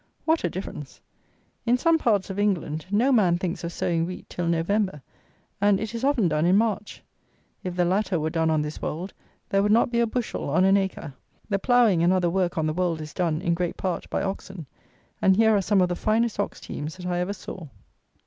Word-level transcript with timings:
What 0.25 0.43
a 0.43 0.49
difference! 0.49 0.99
In 1.63 1.77
some 1.77 1.99
parts 1.99 2.31
of 2.31 2.39
England, 2.39 2.87
no 2.89 3.11
man 3.11 3.37
thinks 3.37 3.63
of 3.63 3.71
sowing 3.71 4.07
wheat 4.07 4.27
till 4.29 4.47
November, 4.47 5.03
and 5.61 5.79
it 5.79 5.93
is 5.93 6.03
often 6.03 6.27
done 6.27 6.43
in 6.43 6.57
March. 6.57 7.03
If 7.63 7.75
the 7.75 7.85
latter 7.85 8.19
were 8.19 8.31
done 8.31 8.49
on 8.49 8.63
this 8.63 8.81
Wold 8.81 9.13
there 9.49 9.61
would 9.61 9.71
not 9.71 9.91
be 9.91 9.99
a 9.99 10.07
bushel 10.07 10.49
on 10.49 10.65
an 10.65 10.75
acre. 10.75 11.13
The 11.49 11.59
ploughing 11.59 12.01
and 12.01 12.11
other 12.11 12.31
work, 12.31 12.57
on 12.57 12.65
the 12.65 12.73
Wold, 12.73 12.99
is 12.99 13.13
done, 13.13 13.43
in 13.43 13.53
great 13.53 13.77
part, 13.77 14.09
by 14.09 14.23
oxen, 14.23 14.65
and 15.21 15.35
here 15.35 15.55
are 15.55 15.61
some 15.61 15.81
of 15.81 15.89
the 15.89 15.95
finest 15.95 16.39
ox 16.39 16.59
teams 16.59 16.97
that 16.97 17.05
I 17.05 17.19
ever 17.19 17.33
saw. 17.33 17.67